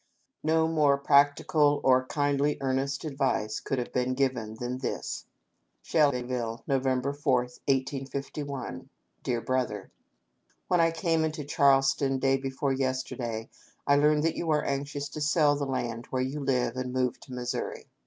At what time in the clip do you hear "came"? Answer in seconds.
10.89-11.23